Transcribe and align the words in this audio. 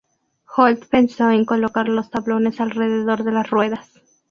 Holt 0.57 0.87
pensó 0.87 1.29
en 1.29 1.45
colocar 1.45 1.87
los 1.87 2.09
tablones 2.09 2.59
alrededor 2.59 3.23
de 3.23 3.33
las 3.33 3.51
ruedas. 3.51 4.01